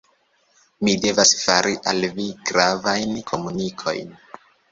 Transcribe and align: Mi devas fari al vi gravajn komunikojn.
Mi 0.87 0.93
devas 1.03 1.33
fari 1.41 1.75
al 1.91 2.01
vi 2.17 2.25
gravajn 2.51 3.15
komunikojn. 3.33 4.13